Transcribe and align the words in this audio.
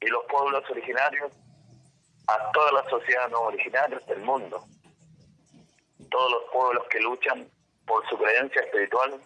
y 0.00 0.06
los 0.08 0.24
pueblos 0.24 0.68
originarios 0.68 1.32
a 2.26 2.50
todas 2.52 2.72
las 2.72 2.88
sociedades 2.88 3.30
no 3.30 3.40
originarias 3.42 4.04
del 4.06 4.22
mundo, 4.22 4.64
todos 6.10 6.32
los 6.32 6.42
pueblos 6.52 6.84
que 6.90 7.00
luchan 7.00 7.48
por 7.86 8.06
su 8.08 8.16
creencia 8.18 8.62
espiritual, 8.62 9.20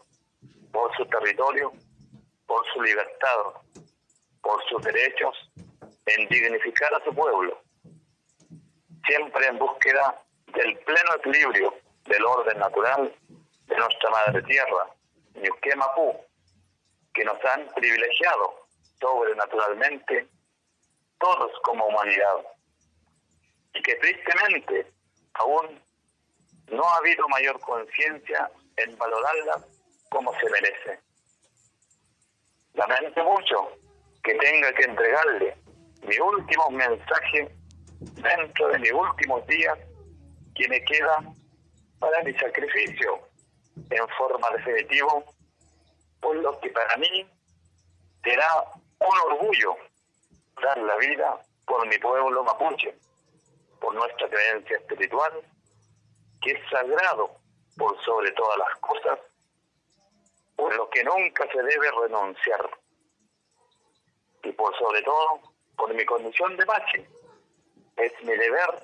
por 0.73 0.95
su 0.97 1.07
territorio, 1.07 1.73
por 2.47 2.67
su 2.73 2.83
libertad, 2.83 3.37
por 4.43 4.63
sus 4.69 4.83
derechos, 4.83 5.51
en 6.07 6.29
dignificar 6.29 6.95
a 6.95 7.05
su 7.05 7.15
pueblo, 7.15 7.63
siempre 9.07 9.47
en 9.47 9.59
búsqueda 9.59 10.23
del 10.53 10.79
pleno 10.81 11.15
equilibrio 11.17 11.75
del 12.05 12.25
orden 12.25 12.59
natural 12.59 13.15
de 13.29 13.77
nuestra 13.77 14.11
madre 14.11 14.43
tierra, 14.43 14.87
Ñuque 15.35 15.77
Mapú, 15.77 16.15
que 17.15 17.25
nos 17.25 17.43
han 17.45 17.69
privilegiado 17.75 18.68
sobrenaturalmente 19.01 20.29
todos 21.19 21.51
como 21.63 21.87
humanidad 21.87 22.37
y 23.75 23.83
que 23.83 23.95
tristemente 23.97 24.93
aún 25.35 25.81
no 26.71 26.85
ha 26.85 26.97
habido 26.99 27.29
mayor 27.29 27.59
conciencia 27.61 28.51
en 28.77 28.97
valorarla 28.97 29.65
como 30.11 30.33
se 30.39 30.51
merece. 30.51 31.01
Lamento 32.75 33.25
mucho 33.25 33.73
que 34.23 34.35
tenga 34.35 34.73
que 34.75 34.85
entregarle 34.85 35.57
mi 36.03 36.19
último 36.19 36.71
mensaje 36.71 37.49
dentro 38.01 38.69
de 38.69 38.79
mis 38.79 38.93
últimos 38.93 39.47
días 39.47 39.79
que 40.55 40.69
me 40.69 40.83
queda 40.85 41.23
para 41.99 42.23
mi 42.23 42.33
sacrificio 42.35 43.21
en 43.91 44.09
forma 44.17 44.51
definitiva, 44.51 45.23
por 46.21 46.37
lo 46.37 46.59
que 46.61 46.71
para 46.71 46.97
mí 46.97 47.27
será 48.23 48.65
un 49.01 49.19
orgullo 49.33 49.77
dar 50.63 50.79
la 50.79 50.97
vida 50.97 51.41
por 51.67 51.87
mi 51.87 51.99
pueblo 51.99 52.43
mapuche, 52.43 52.95
por 53.81 53.95
nuestra 53.95 54.29
creencia 54.29 54.77
espiritual, 54.79 55.33
que 56.41 56.53
es 56.53 56.71
sagrado 56.71 57.31
por 57.77 58.03
sobre 58.05 58.33
todas 58.33 58.59
las 58.59 58.79
cosas, 58.81 59.19
por 60.57 60.75
lo 60.75 60.89
que 60.91 61.05
nunca 61.05 61.47
se 61.53 61.63
debe 61.63 61.91
renunciar, 62.03 62.71
y 64.43 64.53
por 64.53 64.77
sobre 64.79 65.03
todo 65.03 65.41
por 65.77 65.95
mi 65.95 66.05
condición 66.05 66.57
de 66.57 66.67
machi. 66.67 67.07
Es 67.97 68.13
mi 68.23 68.37
deber 68.37 68.83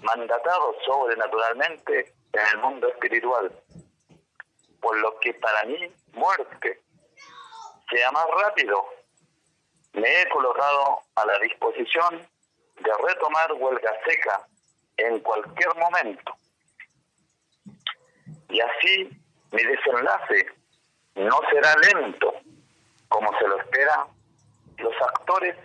mandatado 0.00 0.76
sobrenaturalmente 0.84 2.14
en 2.32 2.46
el 2.52 2.58
mundo 2.58 2.88
espiritual, 2.88 3.50
por 4.80 4.96
lo 4.98 5.18
que 5.20 5.32
para 5.34 5.64
mí 5.64 5.90
muerte 6.12 6.82
sea 7.90 8.10
más 8.12 8.26
rápido 8.42 8.93
me 9.94 10.22
he 10.22 10.28
colocado 10.28 11.00
a 11.14 11.26
la 11.26 11.38
disposición 11.38 12.18
de 12.80 12.90
retomar 13.06 13.52
huelga 13.52 13.92
seca 14.04 14.46
en 14.96 15.20
cualquier 15.20 15.74
momento. 15.76 16.36
Y 18.48 18.60
así 18.60 19.08
mi 19.52 19.62
desenlace 19.64 20.46
no 21.14 21.40
será 21.50 21.74
lento, 21.92 22.34
como 23.08 23.36
se 23.38 23.48
lo 23.48 23.58
espera 23.60 24.06
los 24.78 24.94
actores 25.02 25.56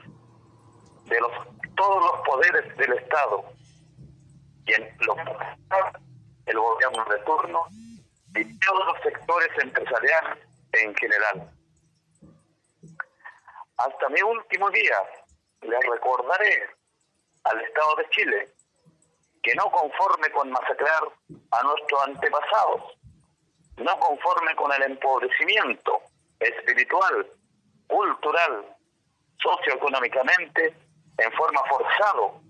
de 1.05 1.19
los 1.19 1.31
todos 1.75 2.03
los 2.11 2.21
poderes 2.25 2.77
del 2.77 2.93
Estado 2.93 3.43
y 4.65 4.73
en 4.73 4.97
los 4.99 5.17
el 6.45 6.59
gobierno 6.59 7.05
de 7.05 7.19
turno 7.19 7.65
y 8.35 8.59
todos 8.59 8.85
los 8.85 9.01
sectores 9.01 9.49
empresariales 9.63 10.39
en 10.73 10.95
general. 10.95 11.49
Hasta 13.79 14.09
mi 14.09 14.21
último 14.21 14.69
día 14.71 14.97
le 15.61 15.79
recordaré 15.79 16.69
al 17.45 17.61
Estado 17.61 17.95
de 17.95 18.09
Chile 18.09 18.49
que 19.41 19.55
no 19.55 19.71
conforme 19.71 20.29
con 20.31 20.51
masacrar 20.51 21.03
a 21.51 21.63
nuestros 21.63 22.03
antepasados, 22.03 22.97
no 23.77 23.97
conforme 23.99 24.53
con 24.57 24.69
el 24.73 24.83
empobrecimiento 24.83 26.01
espiritual, 26.41 27.25
cultural, 27.87 28.65
socioeconómicamente, 29.41 30.75
en 31.17 31.31
forma 31.31 31.63
forzado, 31.69 32.41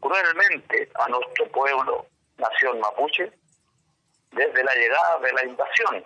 cruelmente 0.00 0.90
a 0.96 1.08
nuestro 1.08 1.50
pueblo, 1.50 2.06
nación 2.36 2.78
mapuche, 2.78 3.32
desde 4.32 4.64
la 4.64 4.74
llegada 4.74 5.18
de 5.20 5.32
la 5.32 5.44
invasión. 5.46 6.04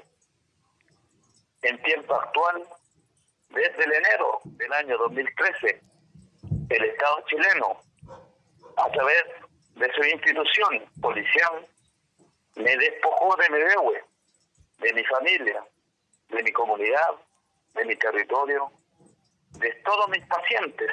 En 1.62 1.82
tiempo 1.82 2.14
actual, 2.14 2.62
desde 3.52 3.84
el 3.84 3.92
enero 3.92 4.40
del 4.44 4.72
año 4.72 4.96
2013, 4.98 5.80
el 6.70 6.84
Estado 6.84 7.24
chileno, 7.28 7.80
a 8.76 8.90
través 8.90 9.24
de 9.74 9.92
su 9.92 10.02
institución 10.04 10.84
policial, 11.00 11.66
me 12.56 12.76
despojó 12.76 13.36
de 13.36 13.50
mi 13.50 13.58
de 13.58 14.92
mi 14.94 15.04
familia, 15.04 15.64
de 16.28 16.42
mi 16.42 16.52
comunidad, 16.52 17.10
de 17.74 17.84
mi 17.84 17.96
territorio, 17.96 18.70
de 19.58 19.70
todos 19.84 20.08
mis 20.08 20.26
pacientes, 20.26 20.90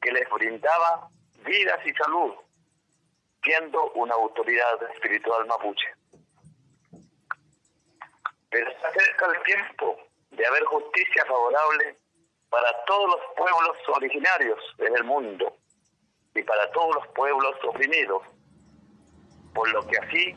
que 0.00 0.12
les 0.12 0.28
brindaba 0.30 1.08
vidas 1.44 1.78
y 1.86 1.92
salud, 1.92 2.34
siendo 3.42 3.92
una 3.92 4.14
autoridad 4.14 4.82
espiritual 4.94 5.46
mapuche. 5.46 5.88
Pero 8.50 8.70
se 8.70 8.86
acerca 8.86 9.26
el 9.26 9.42
tiempo 9.42 10.05
de 10.36 10.46
haber 10.46 10.64
justicia 10.64 11.24
favorable 11.24 11.96
para 12.50 12.84
todos 12.84 13.08
los 13.08 13.20
pueblos 13.36 13.76
originarios 13.88 14.58
en 14.78 14.96
el 14.96 15.04
mundo 15.04 15.56
y 16.34 16.42
para 16.42 16.70
todos 16.72 16.94
los 16.96 17.06
pueblos 17.08 17.56
oprimidos, 17.64 18.22
por 19.54 19.68
lo 19.70 19.86
que 19.86 19.98
así 19.98 20.36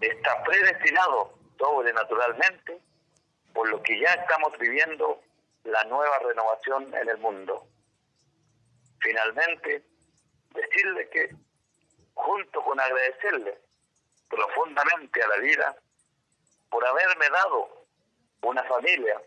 está 0.00 0.42
predestinado 0.44 1.34
sobrenaturalmente, 1.58 2.80
por 3.54 3.68
lo 3.68 3.82
que 3.82 3.98
ya 3.98 4.12
estamos 4.14 4.56
viviendo 4.58 5.20
la 5.64 5.82
nueva 5.84 6.18
renovación 6.18 6.94
en 6.94 7.08
el 7.08 7.18
mundo. 7.18 7.66
Finalmente, 9.00 9.82
decirle 10.50 11.08
que, 11.08 11.34
junto 12.14 12.62
con 12.62 12.78
agradecerle 12.78 13.58
profundamente 14.28 15.22
a 15.22 15.28
la 15.28 15.36
vida 15.38 15.76
por 16.68 16.86
haberme 16.86 17.28
dado 17.30 17.86
una 18.42 18.62
familia 18.64 19.20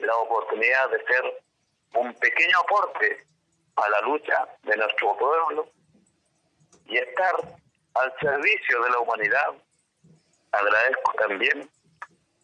la 0.00 0.16
oportunidad 0.16 0.90
de 0.90 1.04
ser 1.04 1.42
un 1.94 2.14
pequeño 2.14 2.58
aporte 2.60 3.26
a 3.76 3.88
la 3.88 4.00
lucha 4.02 4.48
de 4.62 4.76
nuestro 4.76 5.16
pueblo 5.16 5.68
y 6.86 6.98
estar 6.98 7.34
al 7.94 8.14
servicio 8.20 8.82
de 8.82 8.90
la 8.90 8.98
humanidad. 8.98 9.54
Agradezco 10.52 11.12
también 11.14 11.70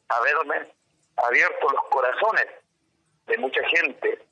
haberme 0.08 0.72
abierto 1.16 1.68
los 1.70 1.84
corazones 1.90 2.46
de 3.26 3.38
mucha 3.38 3.62
gente 3.68 4.26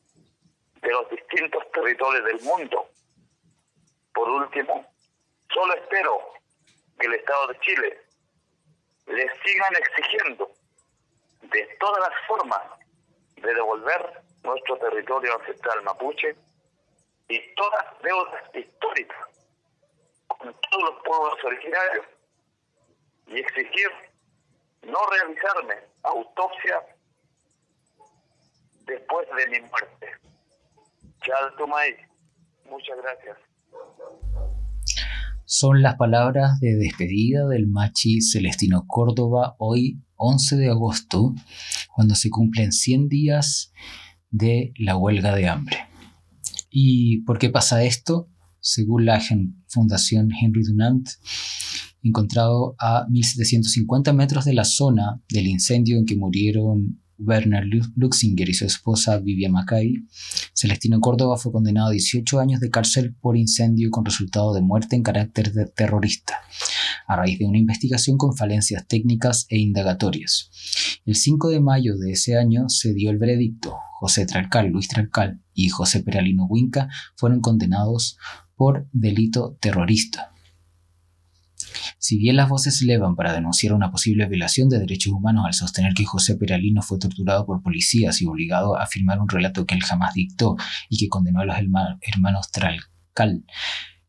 de 0.80 0.90
los 0.90 1.08
distintos 1.10 1.70
territorios 1.72 2.24
del 2.24 2.40
mundo. 2.42 2.88
Por 4.12 4.28
último, 4.28 4.86
solo 5.52 5.74
espero 5.74 6.32
que 6.98 7.06
el 7.06 7.14
Estado 7.14 7.48
de 7.48 7.60
Chile 7.60 8.00
le 9.06 9.28
sigan 9.44 9.74
exigiendo 9.76 10.50
de 11.42 11.76
todas 11.80 12.00
las 12.08 12.26
formas 12.26 12.62
de 13.36 13.54
devolver 13.54 14.22
nuestro 14.42 14.78
territorio 14.78 15.38
ancestral 15.40 15.82
mapuche 15.82 16.36
y 17.28 17.54
todas 17.54 17.84
deudas 18.02 18.42
históricas 18.54 19.28
con 20.26 20.54
todos 20.70 20.82
los 20.84 21.02
pueblos 21.04 21.44
originarios 21.44 22.06
y 23.28 23.38
exigir 23.38 23.90
no 24.82 24.98
realizarme 25.10 25.74
autopsia 26.02 26.82
después 28.86 29.26
de 29.36 29.46
mi 29.48 29.60
muerte. 29.68 30.06
Chaltumay, 31.22 31.96
muchas 32.68 32.96
gracias. 32.98 33.38
Son 35.46 35.82
las 35.82 35.96
palabras 35.96 36.58
de 36.60 36.74
despedida 36.74 37.46
del 37.46 37.66
Machi 37.66 38.20
Celestino 38.20 38.84
Córdoba 38.86 39.56
hoy 39.58 39.98
11 40.16 40.56
de 40.56 40.70
agosto, 40.70 41.32
cuando 41.94 42.14
se 42.14 42.30
cumplen 42.30 42.72
100 42.72 43.08
días 43.08 43.72
de 44.30 44.72
la 44.76 44.96
huelga 44.96 45.34
de 45.34 45.48
hambre. 45.48 45.76
¿Y 46.70 47.22
por 47.22 47.38
qué 47.38 47.50
pasa 47.50 47.84
esto? 47.84 48.28
Según 48.60 49.06
la 49.06 49.22
Fundación 49.68 50.30
Henry 50.32 50.64
Dunant, 50.64 51.08
encontrado 52.02 52.74
a 52.78 53.06
1750 53.08 54.12
metros 54.12 54.44
de 54.44 54.54
la 54.54 54.64
zona 54.64 55.22
del 55.28 55.46
incendio 55.46 55.96
en 55.96 56.04
que 56.04 56.16
murieron 56.16 57.00
Werner 57.18 57.64
Luxinger 57.94 58.48
y 58.48 58.54
su 58.54 58.64
esposa 58.64 59.18
Vivian 59.18 59.52
Mackay, 59.52 60.04
Celestino 60.52 61.00
Córdoba 61.00 61.36
fue 61.36 61.52
condenado 61.52 61.88
a 61.88 61.92
18 61.92 62.40
años 62.40 62.60
de 62.60 62.70
cárcel 62.70 63.14
por 63.14 63.36
incendio 63.36 63.90
con 63.90 64.04
resultado 64.04 64.52
de 64.52 64.62
muerte 64.62 64.96
en 64.96 65.02
carácter 65.02 65.52
de 65.52 65.66
terrorista, 65.66 66.34
a 67.06 67.16
raíz 67.16 67.38
de 67.38 67.46
una 67.46 67.58
investigación 67.58 68.18
con 68.18 68.36
falencias 68.36 68.86
técnicas 68.86 69.46
e 69.48 69.58
indagatorias. 69.58 70.50
El 71.04 71.16
5 71.16 71.50
de 71.50 71.60
mayo 71.60 71.96
de 71.96 72.12
ese 72.12 72.38
año 72.38 72.68
se 72.68 72.94
dio 72.94 73.10
el 73.10 73.18
veredicto. 73.18 73.76
José 74.00 74.26
Tralcal, 74.26 74.68
Luis 74.68 74.88
Tralcal 74.88 75.40
y 75.54 75.68
José 75.68 76.02
Peralino 76.02 76.46
Huinca 76.46 76.88
fueron 77.16 77.40
condenados 77.40 78.18
por 78.56 78.86
delito 78.92 79.56
terrorista. 79.60 80.30
Si 81.98 82.18
bien 82.18 82.36
las 82.36 82.48
voces 82.48 82.76
se 82.76 82.84
elevan 82.84 83.16
para 83.16 83.32
denunciar 83.32 83.72
una 83.72 83.90
posible 83.90 84.26
violación 84.26 84.68
de 84.68 84.78
derechos 84.78 85.12
humanos 85.12 85.44
al 85.46 85.54
sostener 85.54 85.94
que 85.94 86.04
José 86.04 86.36
Peralino 86.36 86.82
fue 86.82 86.98
torturado 86.98 87.46
por 87.46 87.62
policías 87.62 88.20
y 88.20 88.26
obligado 88.26 88.76
a 88.76 88.86
firmar 88.86 89.20
un 89.20 89.28
relato 89.28 89.66
que 89.66 89.74
él 89.74 89.82
jamás 89.82 90.14
dictó 90.14 90.56
y 90.88 90.98
que 90.98 91.08
condenó 91.08 91.40
a 91.40 91.44
los 91.46 91.56
hermanos 91.56 92.50
Tralcal, 92.52 93.44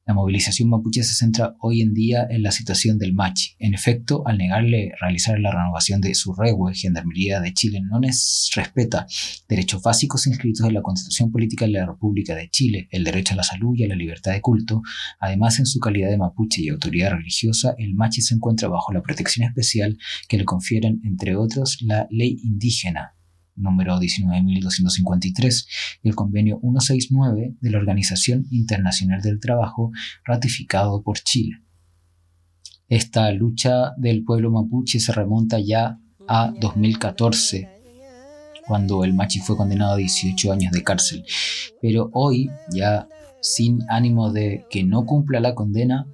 la 0.05 0.13
movilización 0.13 0.69
mapuche 0.69 1.01
se 1.03 1.15
centra 1.15 1.55
hoy 1.61 1.81
en 1.81 1.95
día 1.95 2.27
en 2.29 2.43
la 2.43 2.51
situación 2.51 2.99
del 2.99 3.13
Machi. 3.13 3.55
En 3.57 3.73
efecto, 3.73 4.21
al 4.27 4.37
negarle 4.37 4.91
realizar 5.01 5.39
la 5.39 5.51
renovación 5.51 5.99
de 5.99 6.13
su 6.13 6.33
regue, 6.35 6.75
Gendarmería 6.75 7.41
de 7.41 7.53
Chile 7.53 7.81
no 7.81 7.99
les 7.99 8.51
respeta 8.55 9.07
derechos 9.49 9.81
básicos 9.81 10.27
inscritos 10.27 10.67
en 10.67 10.75
la 10.75 10.83
Constitución 10.83 11.31
Política 11.31 11.65
de 11.65 11.71
la 11.71 11.87
República 11.87 12.35
de 12.35 12.49
Chile, 12.49 12.87
el 12.91 13.03
derecho 13.03 13.33
a 13.33 13.37
la 13.37 13.43
salud 13.43 13.73
y 13.75 13.83
a 13.83 13.87
la 13.87 13.95
libertad 13.95 14.33
de 14.33 14.41
culto. 14.41 14.83
Además, 15.19 15.57
en 15.57 15.65
su 15.65 15.79
calidad 15.79 16.11
de 16.11 16.17
mapuche 16.17 16.61
y 16.61 16.69
autoridad 16.69 17.13
religiosa, 17.13 17.73
el 17.79 17.95
Machi 17.95 18.21
se 18.21 18.35
encuentra 18.35 18.67
bajo 18.67 18.93
la 18.93 19.01
protección 19.01 19.47
especial 19.47 19.97
que 20.27 20.37
le 20.37 20.45
confieren, 20.45 21.01
entre 21.03 21.35
otros, 21.35 21.79
la 21.81 22.07
ley 22.11 22.37
indígena 22.43 23.14
número 23.55 23.99
19.253 23.99 25.67
y 26.03 26.09
el 26.09 26.15
convenio 26.15 26.59
169 26.61 27.55
de 27.59 27.69
la 27.69 27.77
Organización 27.77 28.45
Internacional 28.51 29.21
del 29.21 29.39
Trabajo 29.39 29.91
ratificado 30.23 31.01
por 31.03 31.19
Chile. 31.19 31.61
Esta 32.87 33.31
lucha 33.31 33.93
del 33.97 34.23
pueblo 34.23 34.51
mapuche 34.51 34.99
se 34.99 35.11
remonta 35.11 35.59
ya 35.59 35.99
a 36.27 36.53
2014, 36.59 37.69
cuando 38.67 39.03
el 39.03 39.13
Machi 39.13 39.39
fue 39.39 39.57
condenado 39.57 39.93
a 39.93 39.97
18 39.97 40.51
años 40.51 40.71
de 40.71 40.83
cárcel. 40.83 41.23
Pero 41.81 42.09
hoy, 42.13 42.49
ya 42.71 43.07
sin 43.41 43.79
ánimo 43.89 44.31
de 44.31 44.65
que 44.69 44.83
no 44.83 45.05
cumpla 45.05 45.39
la 45.39 45.55
condena, 45.55 46.07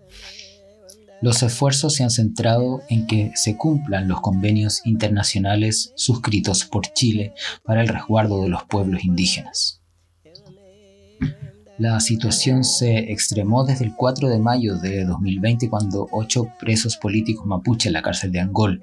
los 1.21 1.43
esfuerzos 1.43 1.95
se 1.95 2.03
han 2.03 2.09
centrado 2.09 2.81
en 2.89 3.07
que 3.07 3.31
se 3.35 3.55
cumplan 3.55 4.07
los 4.07 4.21
convenios 4.21 4.81
internacionales 4.85 5.93
suscritos 5.95 6.65
por 6.65 6.87
Chile 6.93 7.33
para 7.63 7.81
el 7.81 7.87
resguardo 7.87 8.41
de 8.41 8.49
los 8.49 8.63
pueblos 8.63 9.05
indígenas. 9.05 9.81
La 11.77 11.99
situación 11.99 12.63
se 12.63 13.11
extremó 13.11 13.63
desde 13.63 13.85
el 13.85 13.95
4 13.95 14.29
de 14.29 14.39
mayo 14.39 14.77
de 14.77 15.03
2020 15.05 15.69
cuando 15.69 16.07
ocho 16.11 16.47
presos 16.59 16.97
políticos 16.97 17.45
mapuche 17.45 17.89
en 17.89 17.93
la 17.93 18.01
cárcel 18.01 18.31
de 18.31 18.39
Angol 18.39 18.81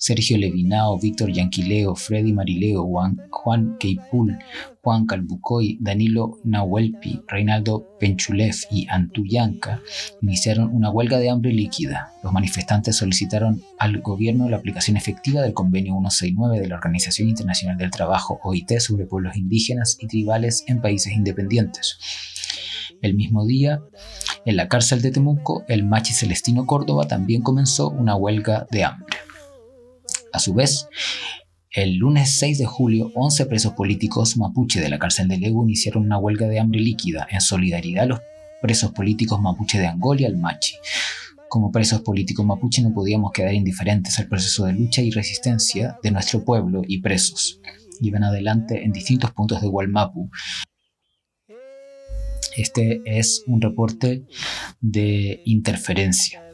Sergio 0.00 0.38
Levinao, 0.38 0.98
Víctor 0.98 1.30
Yanquileo, 1.30 1.94
Freddy 1.94 2.32
Marileo, 2.32 2.84
Juan, 2.86 3.18
Juan 3.28 3.76
Keipul, 3.78 4.38
Juan 4.80 5.04
Calbucoy, 5.04 5.76
Danilo 5.78 6.38
Nahuelpi, 6.42 7.20
Reinaldo 7.28 7.86
Penchulev 8.00 8.54
y 8.70 8.86
Antuyanca 8.88 9.82
iniciaron 10.22 10.74
una 10.74 10.90
huelga 10.90 11.18
de 11.18 11.28
hambre 11.28 11.52
líquida. 11.52 12.14
Los 12.22 12.32
manifestantes 12.32 12.96
solicitaron 12.96 13.62
al 13.78 14.00
gobierno 14.00 14.48
la 14.48 14.56
aplicación 14.56 14.96
efectiva 14.96 15.42
del 15.42 15.52
convenio 15.52 15.92
169 15.92 16.60
de 16.60 16.68
la 16.68 16.76
Organización 16.76 17.28
Internacional 17.28 17.76
del 17.76 17.90
Trabajo, 17.90 18.40
OIT, 18.42 18.78
sobre 18.78 19.04
pueblos 19.04 19.36
indígenas 19.36 19.98
y 20.00 20.06
tribales 20.06 20.64
en 20.66 20.80
países 20.80 21.12
independientes. 21.12 21.98
El 23.02 23.12
mismo 23.12 23.44
día, 23.44 23.82
en 24.46 24.56
la 24.56 24.66
cárcel 24.68 25.02
de 25.02 25.10
Temuco, 25.10 25.62
el 25.68 25.84
machi 25.84 26.14
Celestino 26.14 26.64
Córdoba 26.64 27.06
también 27.06 27.42
comenzó 27.42 27.90
una 27.90 28.16
huelga 28.16 28.66
de 28.70 28.84
hambre. 28.84 29.29
A 30.32 30.38
su 30.38 30.54
vez, 30.54 30.88
el 31.72 31.96
lunes 31.96 32.38
6 32.38 32.58
de 32.58 32.66
julio, 32.66 33.10
11 33.14 33.46
presos 33.46 33.72
políticos 33.74 34.36
mapuche 34.36 34.80
de 34.80 34.88
la 34.88 34.98
cárcel 34.98 35.28
de 35.28 35.38
Lego 35.38 35.64
iniciaron 35.64 36.04
una 36.04 36.18
huelga 36.18 36.46
de 36.48 36.60
hambre 36.60 36.80
líquida 36.80 37.26
en 37.30 37.40
solidaridad 37.40 38.04
a 38.04 38.06
los 38.06 38.20
presos 38.60 38.92
políticos 38.92 39.40
mapuche 39.40 39.78
de 39.78 39.86
Angola 39.86 40.22
y 40.22 40.24
al 40.24 40.36
Machi. 40.36 40.74
Como 41.48 41.72
presos 41.72 42.02
políticos 42.02 42.46
mapuche 42.46 42.82
no 42.82 42.92
podíamos 42.92 43.32
quedar 43.32 43.54
indiferentes 43.54 44.18
al 44.18 44.28
proceso 44.28 44.66
de 44.66 44.72
lucha 44.72 45.02
y 45.02 45.10
resistencia 45.10 45.98
de 46.02 46.10
nuestro 46.10 46.44
pueblo 46.44 46.82
y 46.86 47.00
presos. 47.00 47.60
Iban 48.00 48.24
adelante 48.24 48.84
en 48.84 48.92
distintos 48.92 49.32
puntos 49.32 49.60
de 49.60 49.68
Gualmapu. 49.68 50.30
Este 52.56 53.00
es 53.04 53.42
un 53.46 53.60
reporte 53.60 54.24
de 54.80 55.40
interferencia 55.44 56.49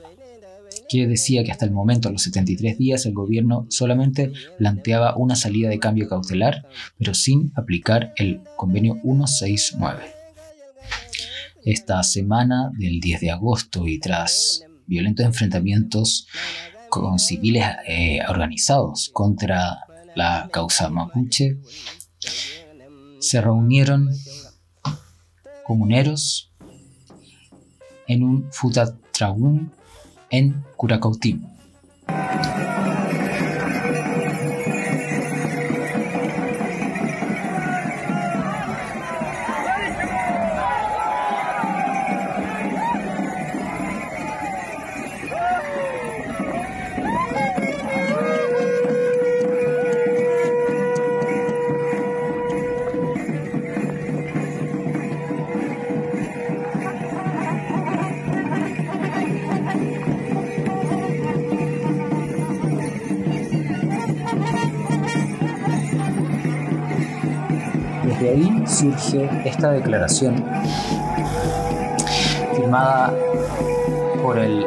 que 0.89 1.07
decía 1.07 1.45
que 1.45 1.53
hasta 1.53 1.65
el 1.65 1.73
momento, 1.73 2.09
a 2.09 2.13
los 2.13 2.23
73 2.23 2.79
días, 2.79 3.07
el 3.07 3.15
gobierno 3.15 3.67
solamente 3.71 4.33
planteaba 4.59 5.17
una 5.17 5.37
salida 5.37 5.69
de 5.69 5.79
cambio 5.79 6.09
cautelar, 6.09 6.67
pero 6.99 7.15
sin 7.15 7.53
aplicar 7.57 8.13
el 8.17 8.41
convenio 8.57 8.95
169. 9.03 10.03
Esta 11.65 12.03
semana 12.03 12.71
del 12.79 13.01
10 13.01 13.21
de 13.21 13.31
agosto 13.31 13.87
y 13.87 13.99
tras 13.99 14.65
violentos 14.87 15.27
enfrentamientos 15.27 16.29
con 16.89 17.19
civiles 17.19 17.65
eh, 17.89 18.21
organizados 18.29 19.11
contra 19.13 19.81
la 20.15 20.49
causa 20.53 20.89
mapuche, 20.89 21.59
se 23.19 23.41
reunieron 23.41 24.09
comuneros 25.65 26.53
en 28.07 28.23
un 28.23 28.53
futatragún 28.53 29.73
en 30.31 30.65
Curacautín. 30.77 31.56
Ahí 68.37 68.63
surge 68.67 69.29
esta 69.45 69.73
declaración 69.73 70.45
firmada 72.55 73.13
por 74.23 74.39
el 74.39 74.67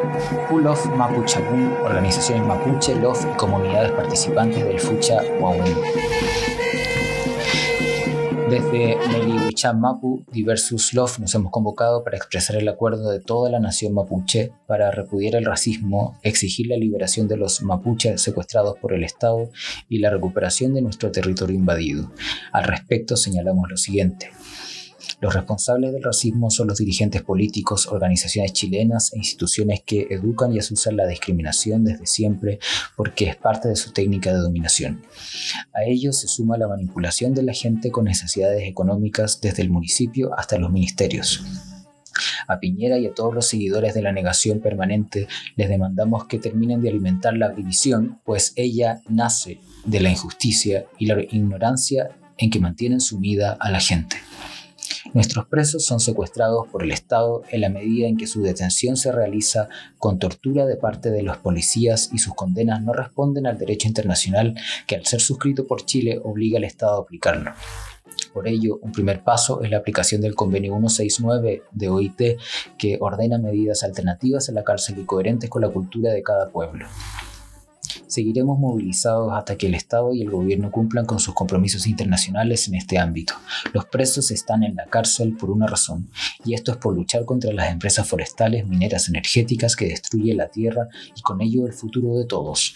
of 0.66 0.86
Mapuchabún, 0.96 1.72
organizaciones 1.84 2.46
mapuche, 2.46 2.94
LOF 2.96 3.24
y 3.24 3.36
comunidades 3.36 3.92
participantes 3.92 4.64
del 4.64 4.80
Fucha 4.80 5.22
Huawén. 5.38 6.49
Desde 8.50 8.96
Mapu, 9.74 10.24
diversos 10.32 10.92
LOF 10.92 11.20
nos 11.20 11.32
hemos 11.36 11.52
convocado 11.52 12.02
para 12.02 12.16
expresar 12.16 12.56
el 12.56 12.68
acuerdo 12.68 13.08
de 13.08 13.20
toda 13.20 13.48
la 13.48 13.60
nación 13.60 13.94
mapuche 13.94 14.50
para 14.66 14.90
repudiar 14.90 15.36
el 15.36 15.44
racismo, 15.44 16.18
exigir 16.24 16.66
la 16.66 16.76
liberación 16.76 17.28
de 17.28 17.36
los 17.36 17.62
mapuches 17.62 18.20
secuestrados 18.20 18.76
por 18.80 18.92
el 18.92 19.04
Estado 19.04 19.50
y 19.88 20.00
la 20.00 20.10
recuperación 20.10 20.74
de 20.74 20.82
nuestro 20.82 21.12
territorio 21.12 21.54
invadido. 21.54 22.10
Al 22.50 22.64
respecto 22.64 23.16
señalamos 23.16 23.70
lo 23.70 23.76
siguiente. 23.76 24.30
Los 25.20 25.34
responsables 25.34 25.92
del 25.92 26.02
racismo 26.02 26.50
son 26.50 26.68
los 26.68 26.78
dirigentes 26.78 27.22
políticos, 27.22 27.86
organizaciones 27.86 28.54
chilenas 28.54 29.12
e 29.12 29.18
instituciones 29.18 29.82
que 29.84 30.06
educan 30.10 30.52
y 30.52 30.58
asusan 30.58 30.96
la 30.96 31.06
discriminación 31.06 31.84
desde 31.84 32.06
siempre 32.06 32.58
porque 32.96 33.26
es 33.26 33.36
parte 33.36 33.68
de 33.68 33.76
su 33.76 33.92
técnica 33.92 34.32
de 34.32 34.38
dominación. 34.38 35.02
A 35.74 35.84
ello 35.84 36.12
se 36.12 36.26
suma 36.26 36.56
la 36.56 36.68
manipulación 36.68 37.34
de 37.34 37.42
la 37.42 37.52
gente 37.52 37.90
con 37.90 38.06
necesidades 38.06 38.66
económicas 38.66 39.40
desde 39.40 39.62
el 39.62 39.70
municipio 39.70 40.30
hasta 40.38 40.58
los 40.58 40.72
ministerios. 40.72 41.44
A 42.48 42.58
Piñera 42.58 42.98
y 42.98 43.06
a 43.06 43.14
todos 43.14 43.34
los 43.34 43.46
seguidores 43.46 43.94
de 43.94 44.02
la 44.02 44.12
negación 44.12 44.60
permanente 44.60 45.28
les 45.56 45.68
demandamos 45.68 46.26
que 46.26 46.38
terminen 46.38 46.80
de 46.80 46.88
alimentar 46.88 47.36
la 47.36 47.50
división, 47.50 48.20
pues 48.24 48.52
ella 48.56 49.00
nace 49.08 49.60
de 49.84 50.00
la 50.00 50.10
injusticia 50.10 50.86
y 50.98 51.06
la 51.06 51.20
ignorancia 51.22 52.10
en 52.38 52.50
que 52.50 52.58
mantienen 52.58 53.00
sumida 53.00 53.56
a 53.60 53.70
la 53.70 53.80
gente. 53.80 54.16
Nuestros 55.12 55.46
presos 55.46 55.84
son 55.84 55.98
secuestrados 55.98 56.68
por 56.68 56.84
el 56.84 56.92
Estado 56.92 57.42
en 57.50 57.62
la 57.62 57.68
medida 57.68 58.06
en 58.06 58.16
que 58.16 58.28
su 58.28 58.42
detención 58.42 58.96
se 58.96 59.10
realiza 59.10 59.68
con 59.98 60.20
tortura 60.20 60.66
de 60.66 60.76
parte 60.76 61.10
de 61.10 61.24
los 61.24 61.36
policías 61.38 62.10
y 62.12 62.18
sus 62.18 62.34
condenas 62.34 62.80
no 62.82 62.92
responden 62.92 63.48
al 63.48 63.58
derecho 63.58 63.88
internacional 63.88 64.54
que 64.86 64.94
al 64.94 65.06
ser 65.06 65.20
suscrito 65.20 65.66
por 65.66 65.84
Chile 65.84 66.20
obliga 66.22 66.58
al 66.58 66.64
Estado 66.64 66.98
a 66.98 67.02
aplicarlo. 67.02 67.52
Por 68.32 68.46
ello, 68.46 68.78
un 68.82 68.92
primer 68.92 69.24
paso 69.24 69.62
es 69.62 69.70
la 69.70 69.78
aplicación 69.78 70.20
del 70.20 70.36
convenio 70.36 70.74
169 70.74 71.64
de 71.72 71.88
OIT 71.88 72.22
que 72.78 72.98
ordena 73.00 73.38
medidas 73.38 73.82
alternativas 73.82 74.48
a 74.48 74.52
la 74.52 74.62
cárcel 74.62 74.98
y 75.00 75.04
coherentes 75.04 75.50
con 75.50 75.62
la 75.62 75.70
cultura 75.70 76.12
de 76.12 76.22
cada 76.22 76.50
pueblo. 76.50 76.86
Seguiremos 78.10 78.58
movilizados 78.58 79.32
hasta 79.32 79.56
que 79.56 79.68
el 79.68 79.76
Estado 79.76 80.12
y 80.12 80.20
el 80.20 80.30
gobierno 80.30 80.72
cumplan 80.72 81.06
con 81.06 81.20
sus 81.20 81.32
compromisos 81.32 81.86
internacionales 81.86 82.66
en 82.66 82.74
este 82.74 82.98
ámbito. 82.98 83.34
Los 83.72 83.84
presos 83.84 84.32
están 84.32 84.64
en 84.64 84.74
la 84.74 84.86
cárcel 84.86 85.36
por 85.36 85.48
una 85.48 85.68
razón, 85.68 86.08
y 86.44 86.54
esto 86.54 86.72
es 86.72 86.78
por 86.78 86.92
luchar 86.92 87.24
contra 87.24 87.52
las 87.52 87.70
empresas 87.70 88.08
forestales, 88.08 88.66
mineras, 88.66 89.08
energéticas 89.08 89.76
que 89.76 89.86
destruyen 89.86 90.38
la 90.38 90.48
tierra 90.48 90.88
y 91.14 91.22
con 91.22 91.40
ello 91.40 91.68
el 91.68 91.72
futuro 91.72 92.18
de 92.18 92.24
todos, 92.24 92.74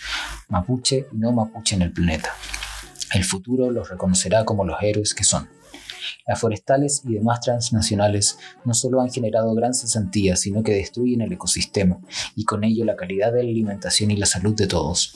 mapuche 0.49 1.09
y 1.13 1.17
no 1.17 1.33
mapuche 1.33 1.75
en 1.75 1.83
el 1.83 1.93
planeta. 1.93 2.31
El 3.13 3.25
futuro 3.25 3.73
los 3.73 3.91
reconocerá 3.91 4.45
como 4.45 4.65
los 4.65 4.81
héroes 4.83 5.15
que 5.15 5.25
son. 5.25 5.49
Las 6.27 6.41
forestales 6.41 7.03
y 7.05 7.15
demás 7.15 7.41
transnacionales 7.41 8.39
no 8.65 8.75
solo 8.75 9.01
han 9.01 9.11
generado 9.11 9.55
gran 9.55 9.75
cesantía, 9.75 10.37
sino 10.37 10.63
que 10.63 10.75
destruyen 10.75 11.21
el 11.21 11.33
ecosistema 11.33 11.99
y 12.35 12.45
con 12.45 12.65
ello 12.65 12.85
la 12.85 12.97
calidad 12.97 13.33
de 13.33 13.43
la 13.43 13.51
alimentación 13.51 14.11
y 14.11 14.17
la 14.17 14.27
salud 14.27 14.55
de 14.55 14.67
todos, 14.67 15.15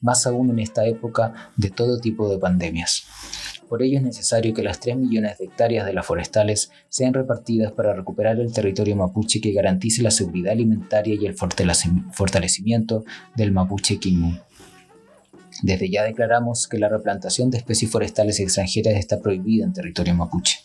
más 0.00 0.26
aún 0.26 0.50
en 0.50 0.60
esta 0.60 0.86
época 0.86 1.52
de 1.56 1.70
todo 1.70 1.98
tipo 1.98 2.28
de 2.28 2.38
pandemias. 2.38 3.06
Por 3.68 3.82
ello 3.82 3.98
es 3.98 4.04
necesario 4.04 4.54
que 4.54 4.62
las 4.62 4.78
3 4.78 4.96
millones 4.96 5.38
de 5.38 5.46
hectáreas 5.46 5.86
de 5.86 5.92
las 5.92 6.06
forestales 6.06 6.70
sean 6.88 7.14
repartidas 7.14 7.72
para 7.72 7.94
recuperar 7.94 8.38
el 8.38 8.52
territorio 8.52 8.94
mapuche 8.94 9.40
que 9.40 9.52
garantice 9.52 10.02
la 10.02 10.12
seguridad 10.12 10.52
alimentaria 10.52 11.16
y 11.16 11.26
el 11.26 11.34
fortalecimiento 11.34 13.04
del 13.34 13.50
mapuche 13.50 13.98
Kimu. 13.98 14.36
Desde 15.66 15.90
ya 15.90 16.04
declaramos 16.04 16.68
que 16.68 16.78
la 16.78 16.88
replantación 16.88 17.50
de 17.50 17.58
especies 17.58 17.90
forestales 17.90 18.38
extranjeras 18.38 18.94
está 18.94 19.20
prohibida 19.20 19.64
en 19.64 19.72
territorio 19.72 20.14
mapuche. 20.14 20.60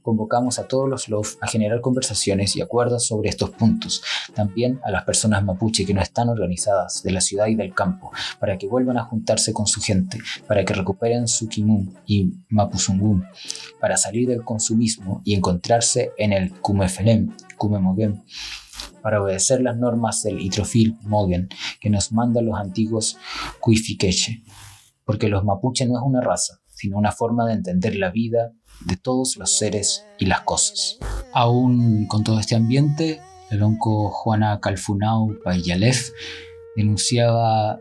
Convocamos 0.00 0.60
a 0.60 0.68
todos 0.68 0.88
los 0.88 1.08
LOF 1.08 1.34
a 1.40 1.48
generar 1.48 1.80
conversaciones 1.80 2.54
y 2.54 2.60
acuerdos 2.60 3.04
sobre 3.08 3.30
estos 3.30 3.50
puntos, 3.50 4.00
también 4.32 4.78
a 4.84 4.92
las 4.92 5.02
personas 5.02 5.42
mapuche 5.42 5.84
que 5.84 5.92
no 5.92 6.00
están 6.00 6.28
organizadas 6.28 7.02
de 7.02 7.10
la 7.10 7.20
ciudad 7.20 7.48
y 7.48 7.56
del 7.56 7.74
campo, 7.74 8.12
para 8.38 8.56
que 8.58 8.68
vuelvan 8.68 8.96
a 8.96 9.02
juntarse 9.02 9.52
con 9.52 9.66
su 9.66 9.80
gente, 9.80 10.20
para 10.46 10.64
que 10.64 10.72
recuperen 10.72 11.26
su 11.26 11.48
kimun 11.48 11.92
y 12.06 12.32
mapuzungún, 12.48 13.24
para 13.80 13.96
salir 13.96 14.28
del 14.28 14.44
consumismo 14.44 15.20
y 15.24 15.34
encontrarse 15.34 16.12
en 16.16 16.32
el 16.32 16.52
kumefelem, 16.60 17.34
kumemogem, 17.56 18.22
para 19.02 19.22
obedecer 19.22 19.60
las 19.60 19.76
normas 19.76 20.22
del 20.22 20.40
Itrofil 20.40 20.96
Mogen 21.02 21.48
que 21.80 21.90
nos 21.90 22.12
mandan 22.12 22.46
los 22.46 22.58
antiguos 22.58 23.18
Kuifikeche, 23.60 24.42
porque 25.04 25.28
los 25.28 25.44
mapuche 25.44 25.86
no 25.86 25.96
es 25.98 26.02
una 26.04 26.20
raza, 26.20 26.60
sino 26.68 26.98
una 26.98 27.12
forma 27.12 27.46
de 27.46 27.54
entender 27.54 27.96
la 27.96 28.10
vida 28.10 28.52
de 28.86 28.96
todos 28.96 29.36
los 29.36 29.58
seres 29.58 30.06
y 30.18 30.26
las 30.26 30.42
cosas. 30.42 30.98
Aún 31.32 32.06
con 32.06 32.24
todo 32.24 32.40
este 32.40 32.56
ambiente, 32.56 33.20
el 33.50 33.62
onco 33.62 34.10
Juana 34.10 34.60
Calfunau 34.60 35.38
Payalef 35.44 36.10
denunciaba 36.76 37.78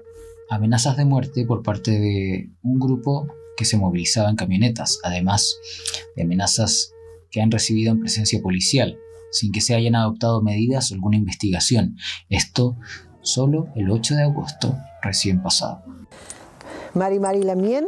amenazas 0.49 0.97
de 0.97 1.05
muerte 1.05 1.45
por 1.45 1.63
parte 1.63 1.91
de 1.91 2.49
un 2.63 2.79
grupo 2.79 3.27
que 3.55 3.65
se 3.65 3.77
movilizaba 3.77 4.29
en 4.29 4.35
camionetas, 4.35 4.99
además 5.03 5.57
de 6.15 6.23
amenazas 6.23 6.93
que 7.29 7.41
han 7.41 7.51
recibido 7.51 7.91
en 7.91 7.99
presencia 7.99 8.41
policial, 8.41 8.97
sin 9.31 9.51
que 9.51 9.61
se 9.61 9.75
hayan 9.75 9.95
adoptado 9.95 10.41
medidas 10.41 10.91
o 10.91 10.95
alguna 10.95 11.17
investigación. 11.17 11.95
Esto 12.29 12.75
solo 13.21 13.67
el 13.75 13.89
8 13.91 14.15
de 14.15 14.23
agosto 14.23 14.75
recién 15.01 15.41
pasado. 15.41 15.83
Mari 16.93 17.19
Mari 17.19 17.43
Lamien, 17.43 17.87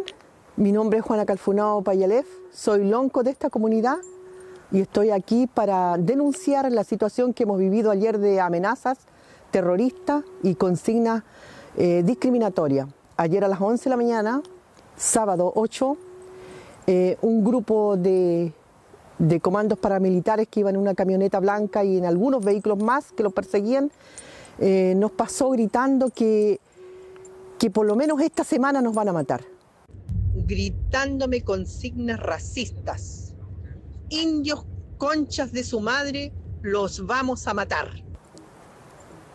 mi 0.57 0.71
nombre 0.71 0.99
es 0.99 1.05
Juana 1.05 1.25
Calfunao 1.25 1.83
Payalef, 1.83 2.27
soy 2.53 2.87
lonco 2.87 3.23
de 3.23 3.31
esta 3.31 3.49
comunidad 3.49 3.97
y 4.71 4.81
estoy 4.81 5.09
aquí 5.09 5.47
para 5.47 5.97
denunciar 5.97 6.71
la 6.71 6.83
situación 6.83 7.33
que 7.33 7.43
hemos 7.43 7.59
vivido 7.59 7.91
ayer 7.91 8.19
de 8.19 8.39
amenazas 8.39 8.99
terroristas 9.51 10.23
y 10.43 10.55
consignas 10.55 11.23
eh, 11.77 12.03
discriminatorias. 12.05 12.87
Ayer 13.17 13.43
a 13.43 13.47
las 13.47 13.59
11 13.59 13.83
de 13.83 13.89
la 13.89 13.97
mañana, 13.97 14.41
sábado 14.95 15.51
8, 15.55 15.97
eh, 16.87 17.17
un 17.21 17.43
grupo 17.43 17.97
de 17.97 18.53
de 19.21 19.39
comandos 19.39 19.77
paramilitares 19.77 20.47
que 20.47 20.61
iban 20.61 20.75
en 20.75 20.81
una 20.81 20.95
camioneta 20.95 21.39
blanca 21.39 21.83
y 21.83 21.97
en 21.97 22.05
algunos 22.05 22.43
vehículos 22.43 22.79
más 22.79 23.11
que 23.11 23.21
los 23.21 23.31
perseguían, 23.31 23.91
eh, 24.57 24.95
nos 24.97 25.11
pasó 25.11 25.51
gritando 25.51 26.09
que, 26.09 26.59
que 27.59 27.69
por 27.69 27.85
lo 27.85 27.95
menos 27.95 28.19
esta 28.21 28.43
semana 28.43 28.81
nos 28.81 28.95
van 28.95 29.09
a 29.09 29.13
matar. 29.13 29.43
Gritándome 30.33 31.43
consignas 31.43 32.19
racistas. 32.19 33.35
Indios 34.09 34.65
conchas 34.97 35.51
de 35.51 35.63
su 35.63 35.81
madre, 35.81 36.33
los 36.63 37.05
vamos 37.05 37.47
a 37.47 37.53
matar. 37.53 37.89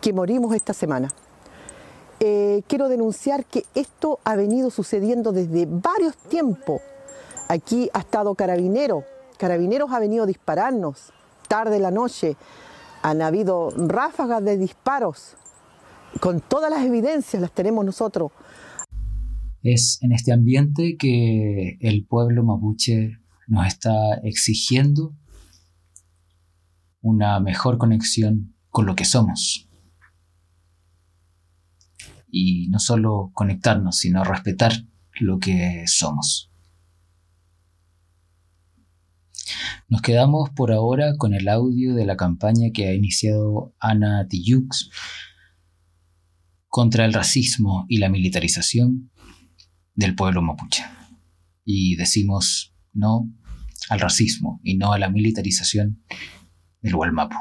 Que 0.01 0.11
morimos 0.11 0.53
esta 0.53 0.73
semana. 0.73 1.13
Eh, 2.19 2.61
quiero 2.67 2.89
denunciar 2.89 3.45
que 3.45 3.63
esto 3.73 4.19
ha 4.25 4.35
venido 4.35 4.69
sucediendo 4.69 5.31
desde 5.31 5.65
varios 5.65 6.17
tiempos. 6.17 6.81
Aquí 7.47 7.89
ha 7.93 7.99
estado 7.99 8.35
Carabinero, 8.35 9.05
Carabineros 9.37 9.91
ha 9.91 9.99
venido 9.99 10.23
a 10.23 10.27
dispararnos 10.27 11.13
tarde 11.47 11.79
la 11.79 11.91
noche. 11.91 12.35
Han 13.01 13.21
habido 13.21 13.69
ráfagas 13.71 14.43
de 14.43 14.57
disparos. 14.57 15.35
Con 16.19 16.41
todas 16.41 16.71
las 16.71 16.83
evidencias 16.83 17.41
las 17.41 17.51
tenemos 17.51 17.85
nosotros. 17.85 18.31
Es 19.61 19.99
en 20.01 20.11
este 20.11 20.31
ambiente 20.31 20.95
que 20.97 21.77
el 21.81 22.05
pueblo 22.05 22.43
mapuche 22.43 23.17
nos 23.47 23.67
está 23.67 24.15
exigiendo 24.23 25.15
una 27.01 27.39
mejor 27.39 27.77
conexión 27.77 28.55
con 28.69 28.85
lo 28.85 28.95
que 28.95 29.05
somos. 29.05 29.69
Y 32.29 32.67
no 32.69 32.79
solo 32.79 33.31
conectarnos, 33.33 33.97
sino 33.97 34.23
respetar 34.23 34.73
lo 35.19 35.39
que 35.39 35.83
somos. 35.87 36.46
Nos 39.87 40.01
quedamos 40.01 40.49
por 40.49 40.71
ahora 40.71 41.15
con 41.17 41.33
el 41.33 41.47
audio 41.47 41.95
de 41.95 42.05
la 42.05 42.17
campaña 42.17 42.69
que 42.73 42.87
ha 42.87 42.93
iniciado 42.93 43.73
Ana 43.79 44.27
Tijoux 44.27 44.89
contra 46.67 47.05
el 47.05 47.13
racismo 47.13 47.85
y 47.87 47.97
la 47.97 48.09
militarización 48.09 49.11
del 49.95 50.15
pueblo 50.15 50.41
mapuche. 50.41 50.83
Y 51.65 51.95
decimos 51.95 52.73
no 52.93 53.29
al 53.89 53.99
racismo 53.99 54.59
y 54.63 54.77
no 54.77 54.93
a 54.93 54.99
la 54.99 55.09
militarización 55.09 56.03
del 56.81 56.95
Gualmapu. 56.95 57.37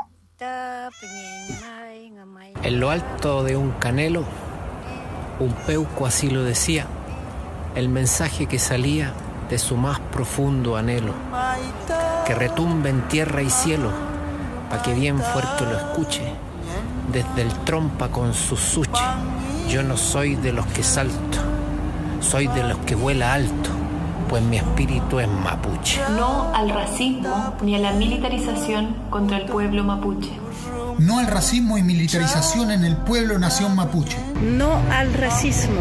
En 2.63 2.81
lo 2.81 2.91
alto 2.91 3.45
de 3.45 3.57
un 3.57 3.73
canelo, 3.73 4.25
un 5.41 5.53
peuco 5.67 6.07
así 6.07 6.31
lo 6.31 6.43
decía, 6.43 6.87
el 7.75 7.89
mensaje 7.89 8.47
que 8.47 8.59
salía 8.59 9.13
de 9.51 9.59
su 9.59 9.77
más 9.77 10.01
profundo 10.01 10.77
anhelo, 10.77 11.15
que 12.27 12.35
retumbe 12.35 12.91
en 12.91 13.03
tierra 13.03 13.41
y 13.41 13.51
cielo, 13.51 13.91
pa' 14.69 14.83
que 14.83 14.93
bien 14.95 15.19
fuerte 15.19 15.65
lo 15.65 15.77
escuche, 15.77 16.23
desde 17.13 17.43
el 17.43 17.53
trompa 17.65 18.09
con 18.09 18.35
su 18.35 18.57
suche. 18.57 19.05
Yo 19.69 19.83
no 19.83 19.97
soy 19.97 20.35
de 20.35 20.53
los 20.53 20.67
que 20.67 20.83
salto, 20.83 21.39
soy 22.21 22.49
de 22.49 22.65
los 22.65 22.79
que 22.79 22.97
vuela 22.97 23.33
alto, 23.33 23.71
pues 24.29 24.43
mi 24.43 24.57
espíritu 24.57 25.21
es 25.21 25.29
mapuche. 25.29 26.01
No 26.17 26.53
al 26.53 26.71
racismo 26.71 27.55
ni 27.63 27.77
a 27.77 27.79
la 27.79 27.93
militarización 27.93 28.97
contra 29.09 29.39
el 29.39 29.47
pueblo 29.47 29.85
mapuche. 29.85 30.33
No 30.99 31.19
al 31.19 31.29
racismo 31.29 31.79
y 31.79 31.83
militarización 31.83 32.73
en 32.73 32.85
el 32.85 32.97
pueblo 32.97 33.39
nación 33.39 33.77
mapuche. 33.77 34.17
No 34.43 34.81
al 34.91 35.13
racismo, 35.15 35.81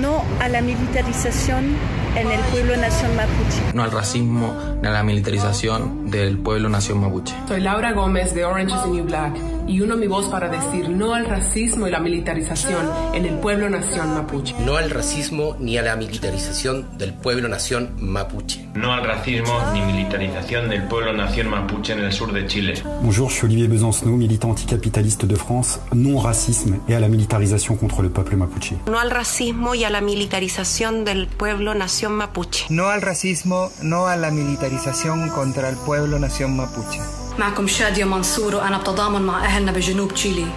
no 0.00 0.22
a 0.40 0.48
la 0.48 0.60
militarización 0.60 1.76
en 2.16 2.30
el 2.30 2.40
pueblo 2.52 2.76
nación 2.76 3.16
mapuche. 3.16 3.74
No 3.74 3.82
al 3.82 3.90
racismo 3.90 4.54
ni 4.80 4.88
a 4.88 4.90
la 4.90 5.02
militarización 5.02 6.03
del 6.16 6.38
pueblo 6.38 6.68
nación 6.68 7.00
mapuche. 7.00 7.34
Soy 7.48 7.60
Laura 7.60 7.92
Gómez 7.92 8.34
de 8.34 8.44
Orange 8.44 8.74
is 8.74 8.82
the 8.82 8.90
New 8.90 9.04
Black 9.04 9.36
y 9.66 9.80
uno 9.80 9.96
mi 9.96 10.06
voz 10.06 10.26
para 10.26 10.48
decir 10.48 10.88
no 10.88 11.14
al 11.14 11.24
racismo 11.24 11.88
y 11.88 11.90
la 11.90 11.98
militarización 11.98 12.88
en 13.14 13.24
el 13.24 13.38
pueblo 13.40 13.68
nación 13.68 14.14
mapuche. 14.14 14.54
No 14.64 14.76
al 14.76 14.90
racismo 14.90 15.56
ni 15.58 15.76
a 15.78 15.82
la 15.82 15.96
militarización 15.96 16.98
del 16.98 17.14
pueblo 17.14 17.48
nación 17.48 17.90
mapuche. 17.98 18.68
No 18.74 18.92
al 18.92 19.04
racismo 19.04 19.52
ni 19.72 19.80
militarización 19.80 20.68
del 20.68 20.84
pueblo 20.84 21.12
nación 21.12 21.48
mapuche 21.48 21.92
en 21.94 22.00
el 22.00 22.12
sur 22.12 22.32
de 22.32 22.46
Chile. 22.46 22.74
Bonjour, 23.02 23.30
je 23.30 23.36
suis 23.36 23.44
Olivier 23.44 23.68
Besancenot, 23.68 24.16
militant 24.16 24.50
anticapitaliste 24.50 25.26
de 25.26 25.36
France. 25.36 25.80
Non 25.94 26.16
au 26.16 26.18
racisme 26.18 26.78
et 26.88 26.94
à 26.94 27.00
la 27.00 27.08
militarisation 27.08 27.76
contre 27.76 28.02
le 28.02 28.10
peuple 28.10 28.36
mapuche. 28.36 28.74
No 28.86 28.98
al 28.98 29.10
racismo 29.10 29.74
y 29.74 29.84
a 29.84 29.90
la 29.90 30.00
militarización 30.00 31.04
del 31.04 31.26
pueblo 31.26 31.74
nación 31.74 32.12
mapuche. 32.12 32.66
No 32.70 32.88
al 32.88 33.02
racismo, 33.02 33.70
no 33.82 34.06
a 34.06 34.16
la 34.16 34.30
militarización 34.30 35.28
contra 35.30 35.68
el 35.68 35.76
pueblo 35.76 36.03
nación 36.19 36.57
mapuche. 36.57 36.99
معكم 37.39 37.67
شادية 37.67 38.03
منصور 38.03 38.55
وأنا 38.55 38.77
بتضامن 38.77 39.21
مع 39.21 39.45
أهلنا 39.45 39.71
بجنوب 39.71 40.13
تشيلي 40.13 40.47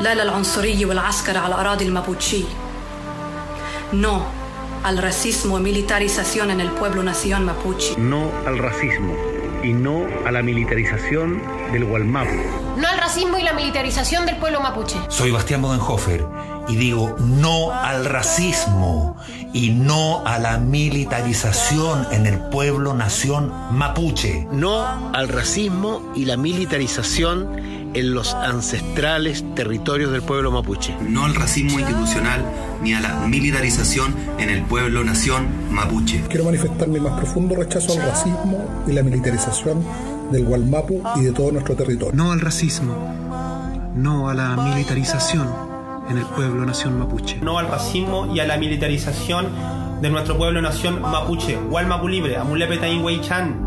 لا 0.00 0.14
للعنصرية 0.14 0.86
والعسكر 0.86 1.38
على 1.38 1.54
أراضي 1.54 1.84
المابوتشي 1.84 2.44
No 3.92 4.22
al 4.84 4.98
racismo 4.98 5.58
y 5.58 5.62
militarización 5.62 6.50
en 6.50 6.60
el 6.60 6.70
pueblo 6.70 7.02
nación 7.02 7.44
mapuche. 7.44 7.96
No 7.98 8.30
al 8.46 8.58
racismo 8.58 9.14
y 9.62 9.72
no 9.72 10.06
a 10.26 10.30
la 10.30 10.42
militarización 10.42 11.42
del 11.72 11.84
Gualmapu. 11.84 12.40
No 12.76 12.88
al 12.88 12.98
racismo 12.98 13.36
y 13.38 13.42
la 13.42 13.52
militarización 13.52 14.26
del 14.26 14.36
pueblo 14.36 14.60
mapuche. 14.60 14.96
Soy 15.08 15.30
Bastián 15.32 15.60
Bodenhofer 15.60 16.24
y 16.67 16.75
digo 16.75 17.15
no 17.19 17.71
al 17.71 18.05
racismo 18.05 19.17
y 19.53 19.69
no 19.69 20.25
a 20.25 20.39
la 20.39 20.57
militarización 20.57 22.05
en 22.11 22.25
el 22.25 22.39
pueblo 22.39 22.93
nación 22.93 23.51
mapuche. 23.71 24.47
No 24.51 24.85
al 25.13 25.29
racismo 25.29 26.11
y 26.15 26.25
la 26.25 26.37
militarización 26.37 27.75
en 27.93 28.13
los 28.13 28.33
ancestrales 28.33 29.45
territorios 29.55 30.11
del 30.11 30.21
pueblo 30.21 30.51
mapuche. 30.51 30.93
No 31.07 31.23
al 31.23 31.35
racismo 31.35 31.79
institucional 31.79 32.43
ni 32.83 32.93
a 32.93 32.99
la 32.99 33.15
militarización 33.27 34.13
en 34.37 34.49
el 34.49 34.63
pueblo 34.63 35.03
nación 35.03 35.47
mapuche. 35.71 36.21
Quiero 36.27 36.43
manifestar 36.43 36.89
mi 36.89 36.99
más 36.99 37.17
profundo 37.17 37.55
rechazo 37.55 37.93
al 37.93 38.09
racismo 38.09 38.83
y 38.87 38.91
la 38.91 39.03
militarización 39.03 39.85
del 40.31 40.43
Gualmapu 40.43 41.01
y 41.15 41.21
de 41.21 41.31
todo 41.31 41.51
nuestro 41.53 41.75
territorio. 41.75 42.13
No 42.13 42.33
al 42.33 42.41
racismo, 42.41 42.93
no 43.95 44.27
a 44.27 44.33
la 44.33 44.57
militarización 44.57 45.74
en 46.09 46.17
el 46.17 46.25
pueblo 46.25 46.65
nación 46.65 46.99
mapuche. 46.99 47.37
No 47.41 47.57
al 47.57 47.67
racismo 47.67 48.33
y 48.33 48.39
a 48.39 48.45
la 48.45 48.57
militarización 48.57 49.47
de 50.01 50.09
nuestro 50.09 50.37
pueblo 50.37 50.61
nación 50.61 51.01
mapuche. 51.01 51.55
Gualmapu 51.55 52.07
libre, 52.07 52.37
Amulepeta 52.37 52.87
Chan. 53.21 53.64